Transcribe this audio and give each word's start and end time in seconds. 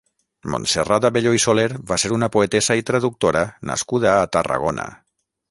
Montserrat 0.51 1.05
Abelló 1.09 1.33
i 1.37 1.41
Soler 1.43 1.65
va 1.91 1.99
ser 2.05 2.11
una 2.15 2.31
poetessa 2.37 2.79
i 2.81 2.85
traductora 2.89 3.45
nascuda 3.73 4.17
a 4.17 4.27
Tarragona. 4.39 4.89